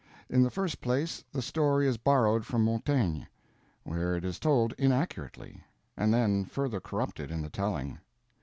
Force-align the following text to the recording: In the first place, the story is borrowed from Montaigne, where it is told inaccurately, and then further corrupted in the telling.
In 0.31 0.41
the 0.41 0.49
first 0.49 0.81
place, 0.81 1.23
the 1.31 1.43
story 1.43 1.87
is 1.87 1.97
borrowed 1.99 2.43
from 2.43 2.65
Montaigne, 2.65 3.25
where 3.83 4.15
it 4.15 4.25
is 4.25 4.39
told 4.39 4.73
inaccurately, 4.79 5.63
and 5.95 6.11
then 6.11 6.43
further 6.43 6.79
corrupted 6.79 7.29
in 7.29 7.43
the 7.43 7.51
telling. 7.51 7.99